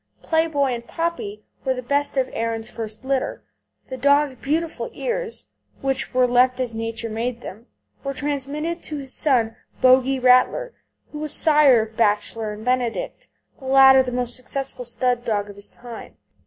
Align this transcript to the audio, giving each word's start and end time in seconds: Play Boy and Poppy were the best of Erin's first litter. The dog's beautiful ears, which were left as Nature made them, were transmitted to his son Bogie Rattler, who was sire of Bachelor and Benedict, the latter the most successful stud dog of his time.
Play 0.23 0.47
Boy 0.47 0.73
and 0.73 0.87
Poppy 0.87 1.43
were 1.63 1.75
the 1.75 1.83
best 1.83 2.17
of 2.17 2.27
Erin's 2.33 2.71
first 2.71 3.05
litter. 3.05 3.43
The 3.89 3.97
dog's 3.97 4.33
beautiful 4.37 4.89
ears, 4.93 5.45
which 5.81 6.11
were 6.11 6.25
left 6.27 6.59
as 6.59 6.73
Nature 6.73 7.11
made 7.11 7.41
them, 7.41 7.67
were 8.03 8.15
transmitted 8.15 8.81
to 8.81 8.97
his 8.97 9.13
son 9.13 9.57
Bogie 9.79 10.17
Rattler, 10.17 10.73
who 11.11 11.19
was 11.19 11.35
sire 11.35 11.83
of 11.83 11.95
Bachelor 11.97 12.51
and 12.51 12.65
Benedict, 12.65 13.27
the 13.59 13.65
latter 13.65 14.01
the 14.01 14.11
most 14.11 14.35
successful 14.35 14.85
stud 14.85 15.23
dog 15.23 15.51
of 15.51 15.55
his 15.55 15.69
time. 15.69 16.17